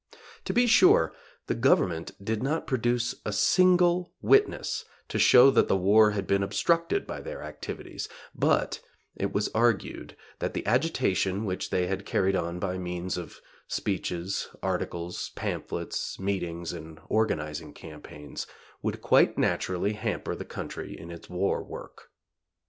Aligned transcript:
To 0.45 0.51
be 0.53 0.65
sure 0.65 1.13
the 1.45 1.53
Government 1.53 2.13
did 2.25 2.41
not 2.41 2.65
produce 2.65 3.13
a 3.23 3.31
single 3.31 4.11
witness 4.19 4.83
to 5.09 5.19
show 5.19 5.51
that 5.51 5.67
the 5.67 5.77
war 5.77 6.09
had 6.09 6.25
been 6.25 6.41
obstructed 6.41 7.05
by 7.05 7.21
their 7.21 7.43
activities; 7.43 8.09
but 8.33 8.81
it 9.15 9.31
was 9.31 9.49
argued 9.49 10.17
that 10.39 10.55
the 10.55 10.65
agitation 10.65 11.45
which 11.45 11.69
they 11.69 11.85
had 11.85 12.03
carried 12.03 12.35
on 12.35 12.57
by 12.57 12.79
means 12.79 13.15
of 13.15 13.41
speeches, 13.67 14.47
articles, 14.63 15.29
pamphlets, 15.35 16.17
meetings 16.19 16.73
and 16.73 16.99
organizing 17.07 17.71
campaigns, 17.71 18.47
would 18.81 19.03
quite 19.03 19.37
naturally 19.37 19.93
hamper 19.93 20.33
the 20.33 20.45
country 20.45 20.97
in 20.99 21.11
its 21.11 21.29
war 21.29 21.61
work. 21.63 22.09